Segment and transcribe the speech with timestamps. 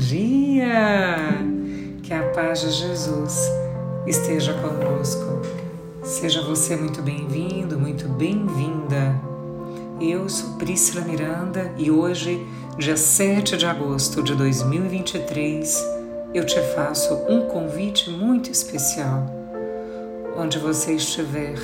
[0.00, 1.16] dia!
[2.02, 3.38] Que a paz de Jesus
[4.06, 5.42] esteja conosco.
[6.02, 9.20] Seja você muito bem-vindo, muito bem-vinda.
[10.00, 12.44] Eu sou Priscila Miranda e hoje,
[12.78, 15.84] dia 7 de agosto de 2023,
[16.32, 19.26] eu te faço um convite muito especial.
[20.34, 21.58] Onde você estiver,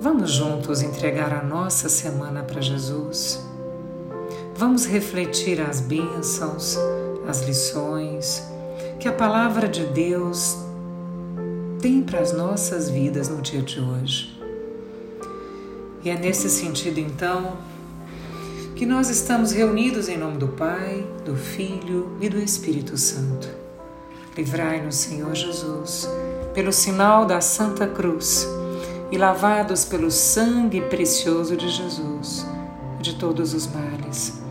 [0.00, 3.40] vamos juntos entregar a nossa semana para Jesus
[4.56, 6.78] Vamos refletir as bênçãos,
[7.26, 8.42] as lições
[8.98, 10.56] que a palavra de Deus
[11.80, 14.40] tem para as nossas vidas no dia de hoje.
[16.02, 17.56] E é nesse sentido, então,
[18.74, 23.48] que nós estamos reunidos em nome do Pai, do Filho e do Espírito Santo.
[24.36, 26.08] Livrai-nos, Senhor Jesus,
[26.52, 28.46] pelo sinal da Santa Cruz
[29.10, 32.46] e lavados pelo sangue precioso de Jesus,
[33.00, 34.43] de todos os males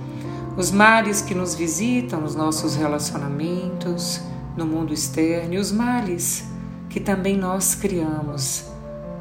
[0.55, 4.21] os males que nos visitam nos nossos relacionamentos,
[4.55, 6.45] no mundo externo e os males
[6.89, 8.65] que também nós criamos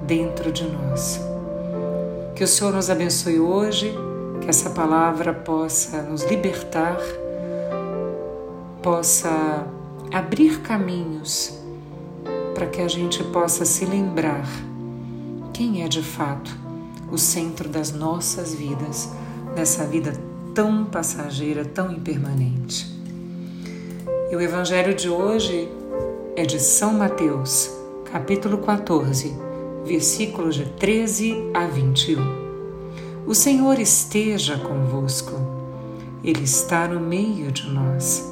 [0.06, 1.19] dentro de nós.
[2.36, 3.94] Que o Senhor nos abençoe hoje,
[4.42, 6.98] que essa palavra possa nos libertar,
[8.83, 9.67] possa
[10.12, 11.58] abrir caminhos
[12.55, 14.46] para que a gente possa se lembrar
[15.55, 16.55] quem é de fato
[17.11, 19.11] o centro das nossas vidas,
[19.55, 22.86] nessa vida tão passageira, tão impermanente.
[24.31, 25.69] E o Evangelho de hoje
[26.36, 27.70] é de São Mateus,
[28.11, 29.34] capítulo 14,
[29.84, 32.42] versículos de 13 a 21.
[33.27, 35.33] O Senhor esteja convosco,
[36.23, 38.30] Ele está no meio de nós.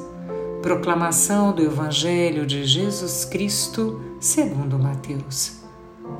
[0.61, 5.61] Proclamação do Evangelho de Jesus Cristo, segundo Mateus.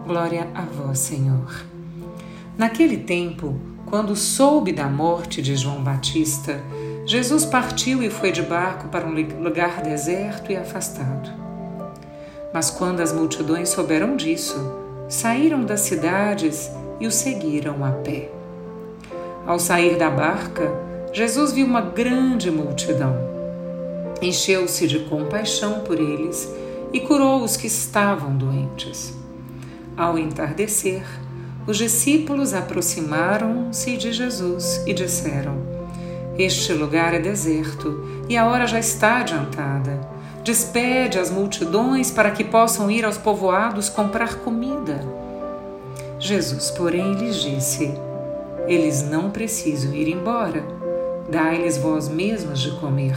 [0.08, 1.66] Glória a vós, Senhor.
[2.58, 3.60] Naquele tempo,
[3.92, 6.64] quando soube da morte de João Batista,
[7.06, 11.30] Jesus partiu e foi de barco para um lugar deserto e afastado.
[12.54, 14.56] Mas quando as multidões souberam disso,
[15.10, 18.32] saíram das cidades e o seguiram a pé.
[19.46, 20.72] Ao sair da barca,
[21.12, 23.14] Jesus viu uma grande multidão.
[24.22, 26.50] Encheu-se de compaixão por eles
[26.94, 29.14] e curou os que estavam doentes.
[29.98, 31.04] Ao entardecer,
[31.68, 35.58] os discípulos aproximaram-se de Jesus e disseram:
[36.38, 40.10] Este lugar é deserto e a hora já está adiantada.
[40.44, 45.06] Despede as multidões para que possam ir aos povoados comprar comida.
[46.20, 47.94] Jesus, porém, lhes disse:
[48.68, 50.64] Eles não precisam ir embora.
[51.30, 53.16] Dai-lhes vós mesmos de comer.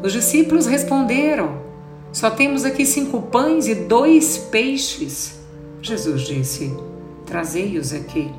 [0.00, 1.60] Os discípulos responderam:
[2.12, 5.40] Só temos aqui cinco pães e dois peixes.
[5.80, 6.91] Jesus disse:
[7.32, 8.30] Trazei-os aqui.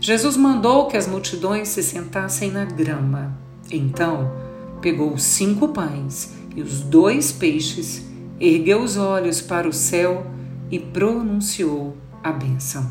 [0.00, 3.38] Jesus mandou que as multidões se sentassem na grama.
[3.70, 4.32] Então,
[4.80, 8.02] pegou cinco pães e os dois peixes,
[8.40, 10.26] ergueu os olhos para o céu
[10.70, 11.94] e pronunciou
[12.24, 12.90] a bênção.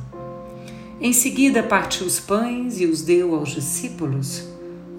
[1.02, 4.48] Em seguida, partiu os pães e os deu aos discípulos.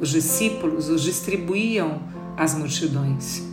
[0.00, 2.02] Os discípulos os distribuíam
[2.36, 3.44] às multidões.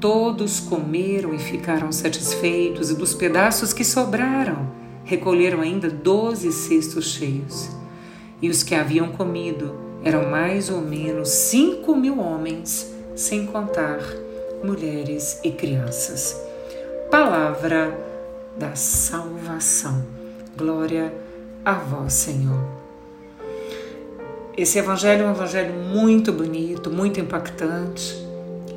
[0.00, 4.74] Todos comeram e ficaram satisfeitos, e dos pedaços que sobraram,
[5.06, 7.70] recolheram ainda doze cestos cheios.
[8.42, 9.74] E os que haviam comido
[10.04, 13.98] eram mais ou menos cinco mil homens, sem contar
[14.62, 16.38] mulheres e crianças.
[17.10, 17.98] Palavra
[18.58, 20.04] da salvação.
[20.56, 21.14] Glória
[21.64, 22.76] a vós, Senhor.
[24.56, 28.26] Esse evangelho é um evangelho muito bonito, muito impactante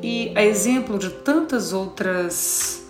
[0.02, 2.82] e a exemplo de tantas outras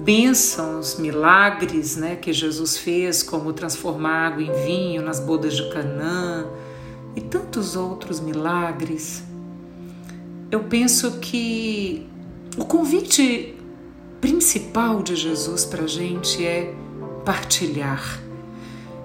[0.00, 6.46] bênçãos, milagres né, que Jesus fez, como transformar água em vinho nas bodas de Canaã
[7.14, 9.22] e tantos outros milagres,
[10.50, 12.06] eu penso que
[12.56, 13.54] o convite
[14.20, 16.74] principal de Jesus para a gente é
[17.24, 18.20] partilhar,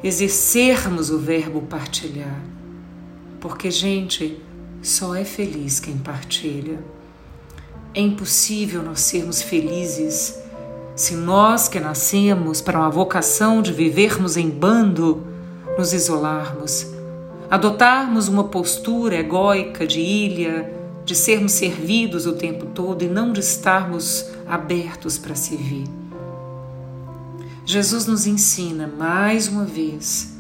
[0.03, 2.42] exercermos o verbo partilhar.
[3.39, 4.42] Porque, gente,
[4.81, 6.80] só é feliz quem partilha.
[7.94, 10.44] É impossível nós sermos felizes
[10.95, 15.21] se nós que nascemos para uma vocação de vivermos em bando,
[15.77, 16.88] nos isolarmos,
[17.51, 23.42] adotarmos uma postura egóica de ilha, de sermos servidos o tempo todo e não de
[23.42, 25.83] estarmos abertos para servir.
[27.65, 30.33] Jesus nos ensina mais uma vez,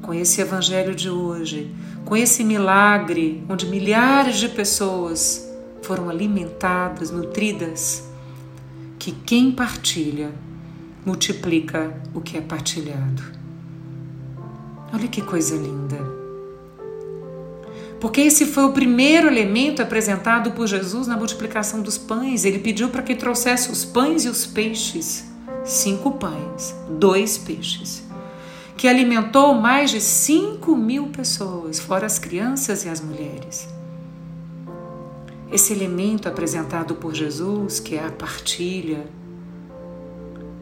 [0.00, 1.74] com esse evangelho de hoje,
[2.06, 5.46] com esse milagre onde milhares de pessoas
[5.82, 8.07] foram alimentadas, nutridas
[8.98, 10.32] que quem partilha
[11.06, 13.22] multiplica o que é partilhado.
[14.92, 15.96] Olha que coisa linda.
[18.00, 22.44] Porque esse foi o primeiro elemento apresentado por Jesus na multiplicação dos pães.
[22.44, 25.26] Ele pediu para que trouxesse os pães e os peixes.
[25.64, 28.02] Cinco pães, dois peixes.
[28.76, 33.68] Que alimentou mais de cinco mil pessoas, fora as crianças e as mulheres.
[35.50, 39.06] Esse elemento apresentado por Jesus, que é a partilha,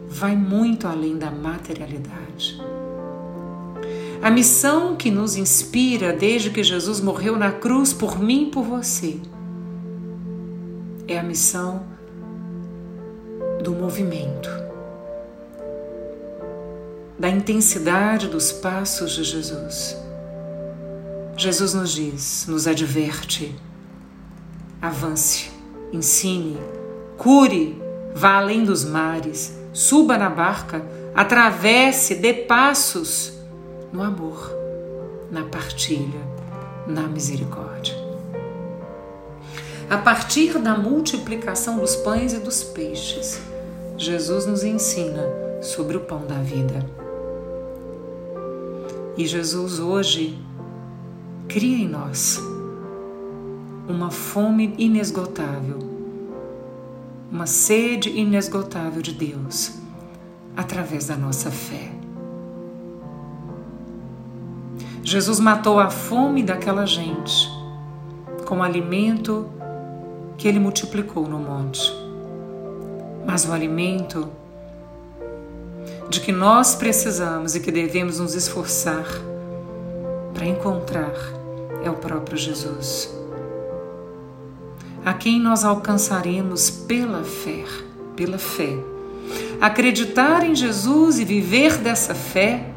[0.09, 2.61] vai muito além da materialidade.
[4.23, 8.65] A missão que nos inspira desde que Jesus morreu na cruz por mim e por
[8.65, 9.21] você
[11.07, 11.85] é a missão
[13.63, 14.49] do movimento,
[17.19, 19.97] da intensidade dos passos de Jesus.
[21.37, 23.55] Jesus nos diz, nos adverte:
[24.87, 25.51] avance,
[25.93, 26.59] ensine,
[27.17, 27.81] cure,
[28.15, 30.85] vá além dos mares, suba na barca,
[31.15, 33.33] atravesse, dê passos
[33.93, 34.51] no amor,
[35.31, 36.21] na partilha,
[36.87, 37.95] na misericórdia.
[39.89, 43.41] A partir da multiplicação dos pães e dos peixes,
[43.97, 45.23] Jesus nos ensina
[45.63, 46.85] sobre o pão da vida.
[49.17, 50.39] E Jesus hoje
[51.49, 52.41] cria em nós
[53.89, 55.79] uma fome inesgotável,
[57.31, 59.75] uma sede inesgotável de Deus
[60.57, 61.93] através da nossa fé.
[65.03, 67.49] Jesus matou a fome daquela gente
[68.45, 69.49] com o alimento
[70.37, 71.93] que ele multiplicou no monte.
[73.25, 74.29] Mas o alimento
[76.09, 79.07] de que nós precisamos e que devemos nos esforçar
[80.33, 81.13] para encontrar
[81.83, 83.16] é o próprio Jesus,
[85.07, 87.65] a quem nós alcançaremos pela fé,
[88.17, 88.77] pela fé.
[89.61, 92.73] Acreditar em Jesus e viver dessa fé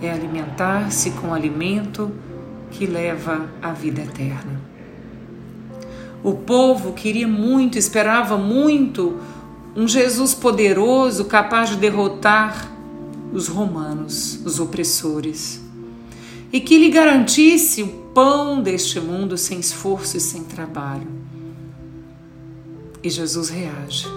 [0.00, 2.10] é alimentar-se com alimento
[2.70, 4.58] que leva à vida eterna.
[6.24, 9.18] O povo queria muito, esperava muito
[9.76, 12.72] um Jesus poderoso capaz de derrotar
[13.34, 15.60] os romanos, os opressores,
[16.50, 21.35] e que lhe garantisse o pão deste mundo sem esforço e sem trabalho.
[23.06, 24.08] E Jesus reage.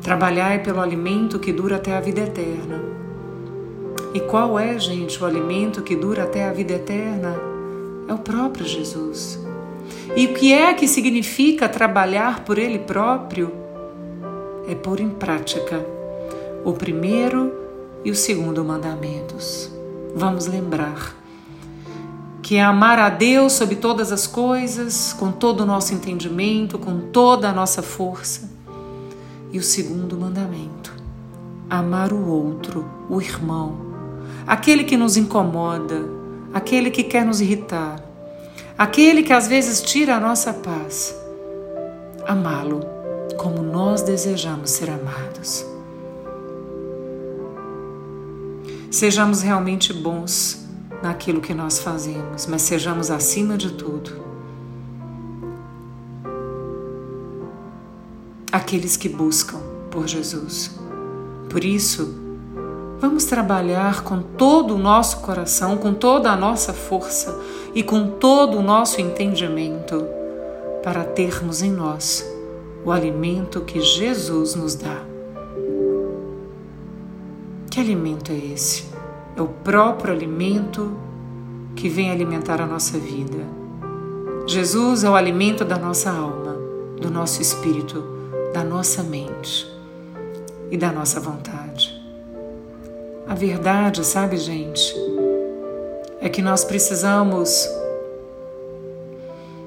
[0.00, 2.80] Trabalhai pelo alimento que dura até a vida eterna
[4.14, 7.34] e qual é, gente, o alimento que dura até a vida eterna?
[8.06, 9.40] É o próprio Jesus.
[10.16, 13.52] E o que é que significa trabalhar por Ele próprio?
[14.68, 15.84] É pôr em prática
[16.64, 17.52] o primeiro
[18.04, 19.68] e o segundo mandamentos.
[20.14, 21.17] Vamos lembrar
[22.42, 27.00] que é amar a Deus sobre todas as coisas, com todo o nosso entendimento, com
[27.10, 28.48] toda a nossa força.
[29.50, 30.94] E o segundo mandamento,
[31.68, 33.76] amar o outro, o irmão,
[34.46, 36.08] aquele que nos incomoda,
[36.52, 38.02] aquele que quer nos irritar,
[38.76, 41.14] aquele que às vezes tira a nossa paz.
[42.26, 42.80] Amá-lo
[43.36, 45.64] como nós desejamos ser amados.
[48.90, 50.67] Sejamos realmente bons
[51.02, 54.26] naquilo que nós fazemos, mas sejamos acima de tudo
[58.50, 59.58] aqueles que buscam
[59.90, 60.78] por Jesus.
[61.48, 62.28] Por isso,
[63.00, 67.38] Vamos trabalhar com todo o nosso coração, com toda a nossa força
[67.72, 70.04] e com todo o nosso entendimento
[70.82, 72.28] para termos em nós
[72.84, 75.00] o alimento que Jesus nos dá.
[77.70, 78.97] Que alimento é esse?
[79.38, 80.98] É o próprio alimento
[81.76, 83.46] que vem alimentar a nossa vida.
[84.48, 86.56] Jesus é o alimento da nossa alma,
[87.00, 88.02] do nosso espírito,
[88.52, 89.64] da nossa mente
[90.72, 92.02] e da nossa vontade.
[93.28, 94.92] A verdade, sabe, gente,
[96.20, 97.64] é que nós precisamos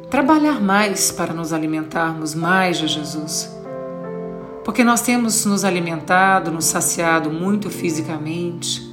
[0.09, 3.49] trabalhar mais para nos alimentarmos mais de Jesus.
[4.65, 8.90] Porque nós temos nos alimentado, nos saciado muito fisicamente,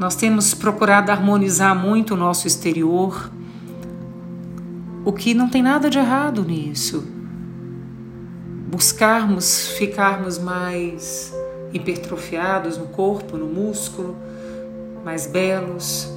[0.00, 3.30] nós temos procurado harmonizar muito o nosso exterior,
[5.04, 7.06] o que não tem nada de errado nisso.
[8.70, 11.34] Buscarmos ficarmos mais
[11.74, 14.16] hipertrofiados no corpo, no músculo,
[15.04, 16.10] mais belos.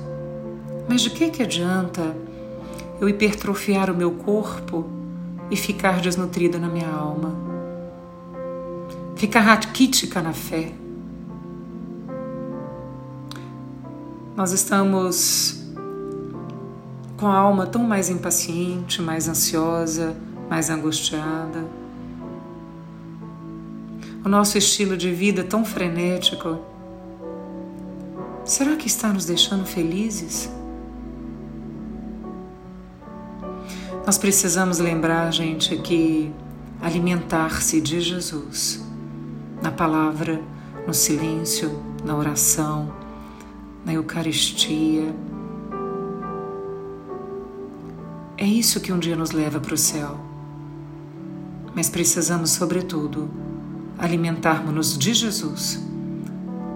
[0.87, 2.15] Mas de que, que adianta
[3.01, 4.89] eu hipertrofiar o meu corpo
[5.51, 7.35] e ficar desnutrida na minha alma?
[9.17, 10.71] Ficar raquítica na fé.
[14.35, 15.63] Nós estamos
[17.17, 20.17] com a alma tão mais impaciente, mais ansiosa,
[20.49, 21.63] mais angustiada.
[24.25, 26.57] O nosso estilo de vida tão frenético,
[28.43, 30.49] será que está nos deixando felizes?
[34.03, 36.33] Nós precisamos lembrar, gente, que
[36.81, 38.83] alimentar-se de Jesus,
[39.61, 40.41] na palavra,
[40.87, 43.02] no silêncio, na oração,
[43.85, 45.13] na Eucaristia,
[48.37, 50.19] é isso que um dia nos leva para o céu.
[51.75, 53.29] Mas precisamos, sobretudo,
[53.97, 55.79] alimentarmos-nos de Jesus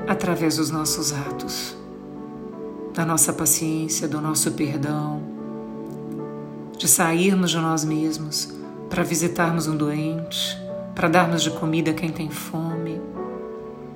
[0.08, 1.76] através dos nossos atos,
[2.94, 5.22] da nossa paciência, do nosso perdão,
[6.78, 8.54] de sairmos de nós mesmos
[8.90, 10.58] para visitarmos um doente,
[10.96, 13.02] para darmos de comida a quem tem fome,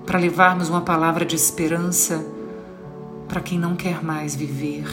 [0.06, 2.25] para levarmos uma palavra de esperança
[3.32, 4.84] para quem não quer mais viver.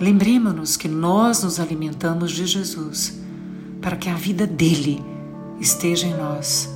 [0.00, 3.20] Lembremos-nos que nós nos alimentamos de Jesus
[3.80, 5.00] para que a vida dele
[5.60, 6.68] esteja em nós,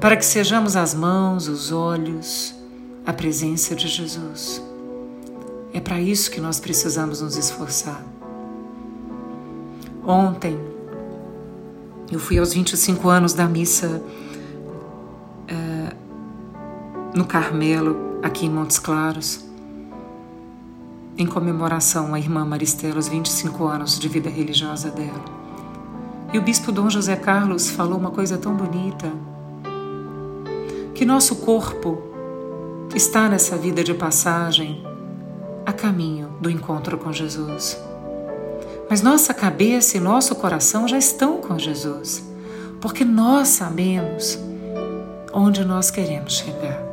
[0.00, 2.54] para que sejamos as mãos, os olhos,
[3.04, 4.62] a presença de Jesus.
[5.74, 8.02] É para isso que nós precisamos nos esforçar.
[10.06, 10.58] Ontem,
[12.10, 14.02] eu fui aos 25 anos da missa
[15.50, 15.96] uh,
[17.14, 19.44] no Carmelo, aqui em Montes Claros,
[21.18, 25.24] em comemoração à irmã Maristela, os 25 anos de vida religiosa dela.
[26.32, 29.12] E o bispo Dom José Carlos falou uma coisa tão bonita:
[30.94, 32.00] que nosso corpo
[32.94, 34.82] está nessa vida de passagem
[35.66, 37.78] a caminho do encontro com Jesus.
[38.88, 42.22] Mas nossa cabeça e nosso coração já estão com Jesus,
[42.80, 44.38] porque nós sabemos
[45.32, 46.91] onde nós queremos chegar.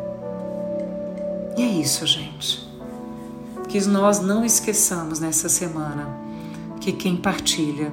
[1.59, 2.65] E é isso, gente.
[3.67, 6.07] Que nós não esqueçamos nessa semana
[6.79, 7.91] que quem partilha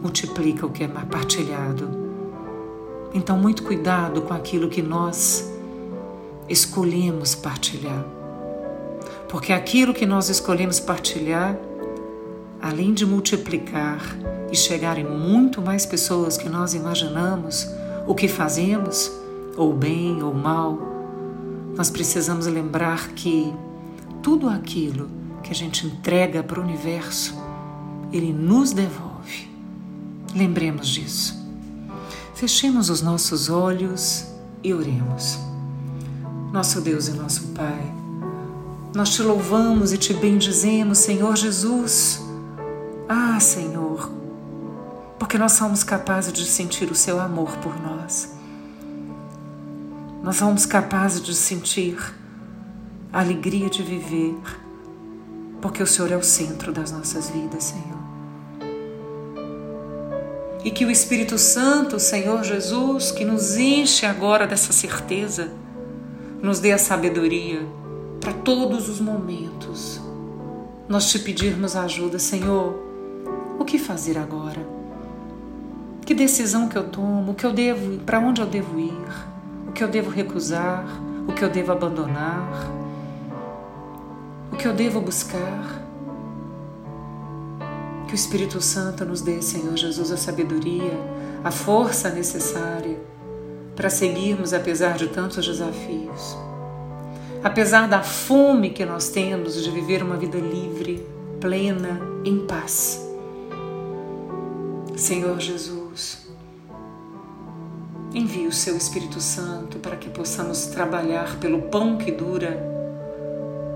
[0.00, 1.90] multiplica o que é partilhado.
[3.12, 5.46] Então, muito cuidado com aquilo que nós
[6.48, 8.02] escolhemos partilhar.
[9.28, 11.58] Porque aquilo que nós escolhemos partilhar
[12.62, 14.00] além de multiplicar
[14.50, 17.70] e chegar em muito mais pessoas que nós imaginamos,
[18.06, 19.12] o que fazemos,
[19.54, 20.89] ou bem ou mal,
[21.76, 23.52] nós precisamos lembrar que
[24.22, 25.08] tudo aquilo
[25.42, 27.34] que a gente entrega para o universo,
[28.12, 29.48] ele nos devolve.
[30.34, 31.38] Lembremos disso.
[32.34, 34.26] Fechemos os nossos olhos
[34.62, 35.38] e oremos.
[36.52, 37.94] Nosso Deus e nosso Pai,
[38.94, 42.30] nós te louvamos e te bendizemos, Senhor Jesus
[43.12, 44.08] ah, Senhor,
[45.18, 48.39] porque nós somos capazes de sentir o seu amor por nós.
[50.22, 51.96] Nós somos capazes de sentir
[53.12, 54.36] a alegria de viver,
[55.60, 58.00] porque o Senhor é o centro das nossas vidas, Senhor.
[60.62, 65.52] E que o Espírito Santo, Senhor Jesus, que nos enche agora dessa certeza,
[66.42, 67.66] nos dê a sabedoria
[68.20, 70.00] para todos os momentos.
[70.86, 72.90] Nós te pedirmos ajuda, Senhor
[73.60, 74.66] o que fazer agora?
[76.06, 77.32] Que decisão que eu tomo?
[77.32, 79.30] O que eu devo, para onde eu devo ir?
[79.80, 80.84] Que eu devo recusar?
[81.26, 82.70] O que eu devo abandonar?
[84.52, 85.82] O que eu devo buscar?
[88.06, 90.92] Que o Espírito Santo nos dê, Senhor Jesus, a sabedoria,
[91.42, 93.00] a força necessária
[93.74, 96.36] para seguirmos apesar de tantos desafios.
[97.42, 101.06] Apesar da fome que nós temos de viver uma vida livre,
[101.40, 103.02] plena, em paz.
[104.94, 106.29] Senhor Jesus,
[108.12, 112.58] envie o seu Espírito Santo para que possamos trabalhar pelo pão que dura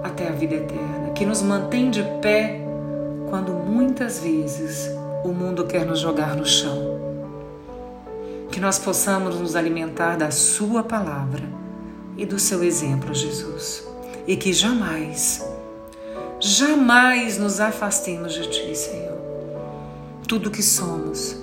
[0.02, 2.60] até a vida eterna, que nos mantém de pé
[3.28, 4.90] quando muitas vezes
[5.24, 6.94] o mundo quer nos jogar no chão.
[8.50, 11.44] Que nós possamos nos alimentar da Sua palavra
[12.16, 13.86] e do seu exemplo, Jesus,
[14.26, 15.44] e que jamais,
[16.38, 19.14] jamais nos afastemos de Ti, Senhor
[20.26, 21.36] tudo o que somos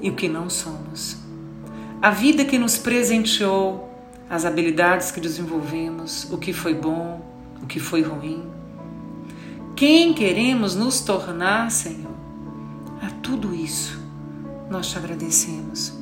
[0.00, 1.16] e o que não somos.
[2.00, 3.90] A vida que nos presenteou,
[4.28, 7.24] as habilidades que desenvolvemos, o que foi bom,
[7.62, 8.44] o que foi ruim.
[9.74, 12.14] Quem queremos nos tornar, Senhor?
[13.02, 13.98] A tudo isso
[14.70, 15.94] nós te agradecemos.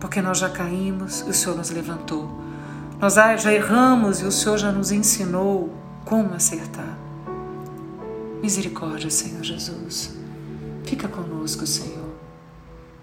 [0.00, 2.28] Porque nós já caímos e o Senhor nos levantou.
[3.00, 5.72] Nós já erramos e o Senhor já nos ensinou
[6.04, 6.98] como acertar.
[8.40, 10.16] Misericórdia, Senhor Jesus.
[10.84, 12.10] Fica conosco, Senhor,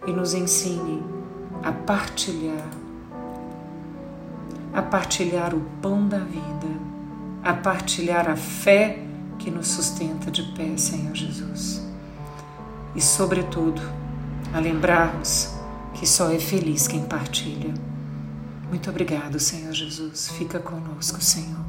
[0.08, 1.15] e nos ensine
[1.64, 2.68] a partilhar,
[4.74, 6.68] a partilhar o pão da vida,
[7.44, 9.00] a partilhar a fé
[9.38, 11.86] que nos sustenta de pé, Senhor Jesus.
[12.96, 13.82] E, sobretudo,
[14.54, 15.54] a lembrarmos
[15.94, 17.74] que só é feliz quem partilha.
[18.70, 20.30] Muito obrigado, Senhor Jesus.
[20.30, 21.66] Fica conosco, Senhor.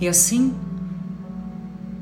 [0.00, 0.54] E assim,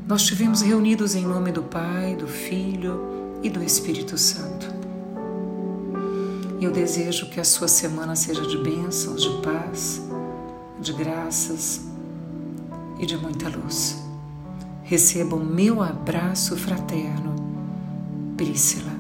[0.07, 4.78] nós estivemos reunidos em nome do Pai, do Filho e do Espírito Santo.
[6.59, 10.03] E eu desejo que a sua semana seja de bênçãos, de paz,
[10.81, 11.87] de graças
[12.99, 14.03] e de muita luz.
[14.83, 17.37] Receba o meu abraço fraterno,
[18.37, 18.98] Prícila.